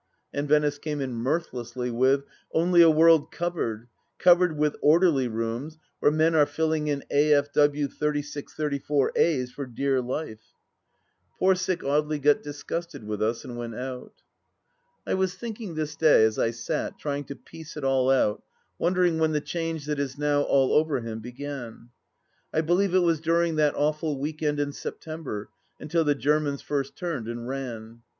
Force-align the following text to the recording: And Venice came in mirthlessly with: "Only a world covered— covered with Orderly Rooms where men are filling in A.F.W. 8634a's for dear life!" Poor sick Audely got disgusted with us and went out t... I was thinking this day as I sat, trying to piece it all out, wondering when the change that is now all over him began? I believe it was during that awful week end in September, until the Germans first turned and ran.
And 0.33 0.49
Venice 0.49 0.79
came 0.79 0.99
in 0.99 1.13
mirthlessly 1.13 1.91
with: 1.91 2.23
"Only 2.51 2.81
a 2.81 2.89
world 2.89 3.31
covered— 3.31 3.87
covered 4.25 4.57
with 4.57 4.75
Orderly 4.81 5.27
Rooms 5.27 5.77
where 5.99 6.11
men 6.11 6.33
are 6.33 6.47
filling 6.47 6.87
in 6.87 7.03
A.F.W. 7.11 7.87
8634a's 7.87 9.51
for 9.51 9.67
dear 9.67 10.01
life!" 10.01 10.41
Poor 11.37 11.53
sick 11.53 11.81
Audely 11.81 12.19
got 12.19 12.41
disgusted 12.41 13.03
with 13.03 13.21
us 13.21 13.45
and 13.45 13.55
went 13.55 13.75
out 13.75 14.17
t... 14.17 14.23
I 15.05 15.13
was 15.13 15.35
thinking 15.35 15.75
this 15.75 15.95
day 15.95 16.23
as 16.23 16.39
I 16.39 16.49
sat, 16.49 16.97
trying 16.97 17.25
to 17.25 17.35
piece 17.35 17.77
it 17.77 17.83
all 17.83 18.09
out, 18.09 18.41
wondering 18.79 19.19
when 19.19 19.33
the 19.33 19.39
change 19.39 19.85
that 19.85 19.99
is 19.99 20.17
now 20.17 20.41
all 20.41 20.73
over 20.73 21.01
him 21.01 21.19
began? 21.19 21.89
I 22.51 22.61
believe 22.61 22.95
it 22.95 23.01
was 23.03 23.19
during 23.21 23.55
that 23.57 23.75
awful 23.75 24.17
week 24.19 24.41
end 24.41 24.59
in 24.59 24.71
September, 24.71 25.49
until 25.79 26.03
the 26.03 26.15
Germans 26.15 26.63
first 26.63 26.95
turned 26.95 27.27
and 27.27 27.47
ran. 27.47 28.01